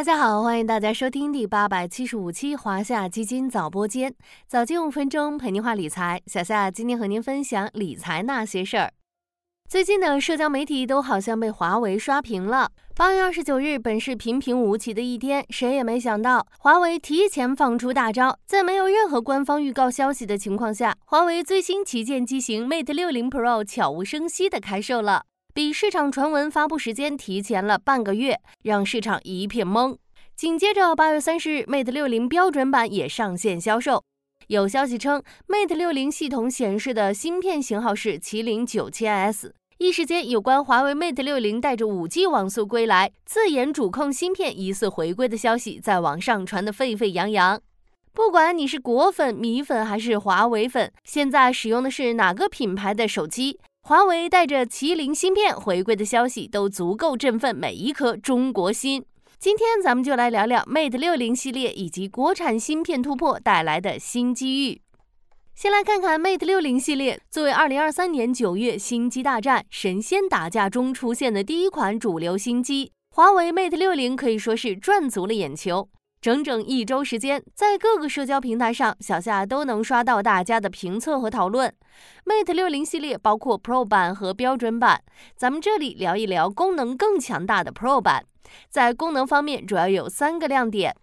[0.00, 4.14] 大家好，欢迎大家收听第八百七十五期华夏基金早播间，
[4.48, 6.18] 早间五分钟陪您话理财。
[6.26, 8.90] 小夏今天和您分享理财那些事儿。
[9.68, 12.70] 最近的社交媒体都好像被华为刷屏了。
[12.96, 25.24] 八月二十九日本是平平无奇的一天，谁也没想到华为提前放出大招，在没有任何官方预告消息的情况下，华为最新旗舰机型 Mate 六零 Pro 悄无声息的开售了。
[25.52, 29.96] 比市场传闻发布时间提前了半个月，让市场一片懵。
[30.36, 34.04] 紧接着，八月三十日，Mate 六零标准版也上线销售。
[34.46, 39.52] 有消息称，Mate 六零系统显示的芯片型号是麒麟九千 S。
[39.78, 47.60] 一时间，有关华为 Mate 六零带着五 G 网速归来、自研主控芯片疑似回归的消息，在网上传得沸沸扬扬。
[48.12, 53.58] 不管你是果粉、米粉还是华为粉，现在使用的是哪个品牌的手机？
[53.90, 59.04] 华为带着麒麟芯片回归的消息，都足够振奋每一颗中国心。
[59.40, 64.80] 今天咱们就来聊聊 Mate 六零系列以及国产芯片突破带来的新机遇。
[65.56, 75.88] 先来看看 Mate 六零系列，作为二零二三年九月新机大战神仙打架中出现的第一款主流新机，华为 Mate 六零可以说是赚足了眼球。
[76.20, 81.72] 整整一周时间，在各个社交平台上，小夏都能刷到大家的评测和讨论。
[82.26, 85.02] Mate 六零系列包括 Pro 版和标准版，
[85.34, 88.26] 咱们这里聊一聊功能更强大的 Pro 版。
[88.68, 90.94] 在功能方面，主要有三个亮点：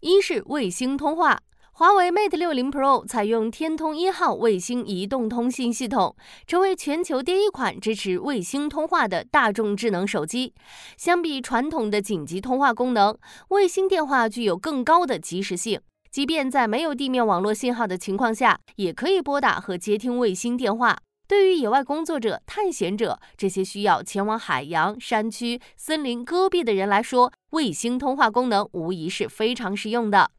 [0.00, 1.40] 一是卫星通话。
[1.80, 6.14] 华为 Mate 六零 Pro 采用天通一号卫星移动通信系统，
[6.46, 10.52] 成为全球第一款支持卫星通话的大众智能手机。
[10.98, 13.16] 相比传统的紧急通话功能，
[13.48, 20.98] 卫星电话具有更高的及时性，即便在没有地面网络信号的情况下，也可以拨打和接听卫星电话。
[21.26, 30.30] 对于野外工作者、探险者这些需要前往海洋、山区、森林、戈壁的人来说，卫星通话功能无疑是非常实用的。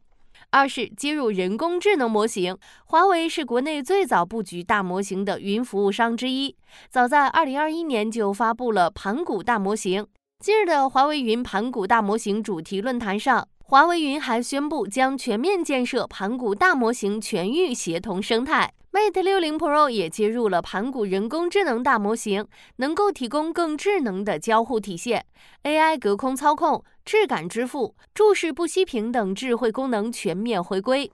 [0.53, 6.53] 二是接入人工智能模型，华为是国内最早布局大模型的云服务商之一，
[6.89, 10.05] 早在二零二一年就发布了盘古大模型。
[10.43, 18.73] 今日的华为云盘古大模型主题论坛上，华为云还宣布将全面建设盘古大模型全域协同生态。
[18.93, 25.25] Mate 六零 Pro 也接入了盘古人工智能大模型，能够提供更智能的交互体现
[25.63, 31.09] ，AI 隔空操控、质感支付、注视不息屏等智慧功能全面回归。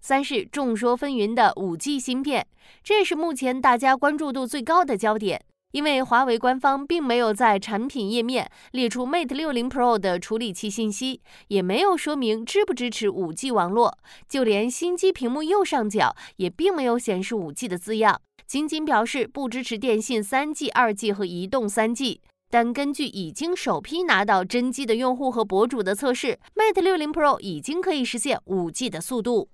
[0.00, 2.44] 三是众说纷纭的五 G 芯片，
[2.82, 5.40] 这是目前大家关注度最高的焦点。
[5.72, 13.96] 因为华为官方并没有在产品页面列出 Mate 六零 Pro 的处理器信息，也没有说明支不支持 5G 网络，
[14.28, 22.18] 就连新机屏幕右上角也并没有显示 5G 的字样，仅仅表示不支持电信 3G、2G 和移动 3G。
[22.52, 29.48] 但根据已经首批拿到真机的用户和博主的测试，Mate 六零 Pro 已经可以实现 5G 的速度。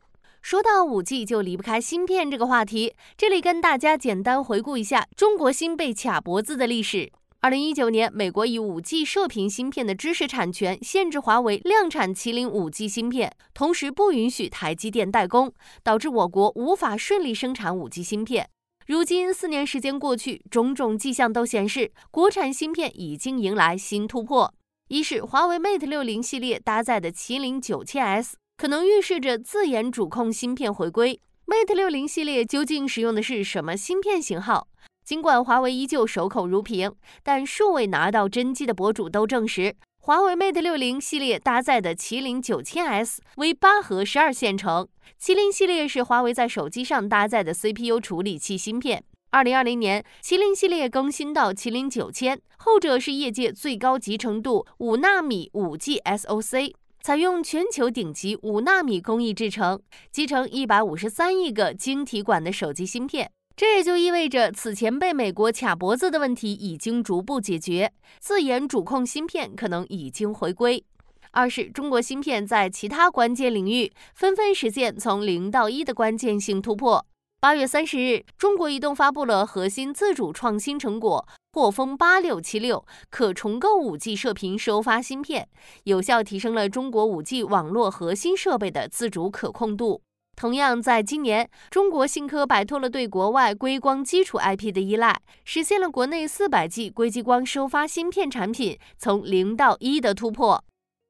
[0.49, 2.95] 说到五 G，就离不开芯片这个话题。
[3.17, 7.11] 这里跟大家简单回顾一下中国芯被卡脖子的历史。
[7.41, 15.53] 二零一九年，美国以五 G 射频芯片的知识产权限制华为量产麒麟五 G 芯片，同时不允许台积电代工，
[15.83, 18.49] 导致我国无法顺利生产五 G 芯片。
[18.87, 24.55] 如今四年时间过去，种种迹象都显示，国产芯片已经迎来新突破。
[24.87, 28.37] 一是华为 Mate 六零系列搭载的麒麟九千 S。
[28.56, 31.21] 可能预示着自研主控芯片回归。
[31.47, 34.67] Mate 六零系列究竟使用的是什么芯片型号？
[35.05, 36.91] 尽管华为依旧守口如瓶，
[37.22, 44.89] 但数位拿到真机的博主都证实，华为 Mate 六零系列搭载的麒麟九千 S 为八核十二线程。
[45.21, 49.05] 麒麟系列是华为在手机上搭载的 CPU 处理器芯片。
[49.31, 56.72] 二零二零年，麒麟系列更新到麒麟九千，后者是业界最高集成度五纳米五 G SoC。
[57.06, 59.81] 采用全球顶级五纳米工艺制成，
[60.11, 63.31] 集成一百五十三亿个晶体管的手机芯片。
[63.55, 70.83] 这也就意味着，此前被美国卡脖子的问题已经逐步解决，自研主控芯片可能已经回归。
[71.30, 77.07] 二是中国芯片在其他关键领域纷纷实现从零到一的关键性突破。
[77.38, 81.28] 八月三十日，中国移动发布了核心自主创新成果。
[81.53, 85.48] 霍风八六七六可重构五 G 射频收发芯片，
[85.84, 90.03] 有效提升了中国五 G 网络核心设备的自主可控度。
[90.34, 100.65] 同样，在今年，中国信科摆脱了对国外硅光基础 IP 的依赖，实现了国内四百 G 硅激光收发芯片产品从零到一的突破。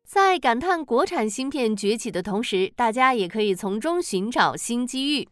[0.07, 5.29] 在感叹国产芯片崛起的同时，大家也可以从中寻找新机遇。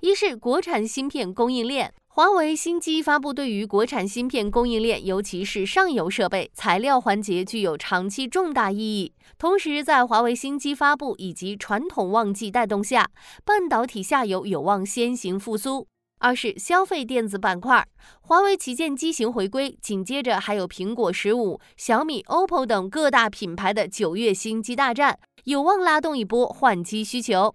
[0.00, 9.12] 一是国产芯片供应链，华为新机发布，对于国产芯片供应链，尤其是上游设备、材料环节，具有长期重大意义。
[9.36, 13.10] 同时，在华为新机发布以及传统旺季带动下，
[13.44, 15.86] 半导体下游有望先行复苏。
[16.18, 17.86] 二是消费电子板块，
[18.22, 27.54] 华为旗舰机型回归，紧接着还有苹果十五、小米、OPPO 等各大品牌的九月新机大战，有望拉动一波换机需求。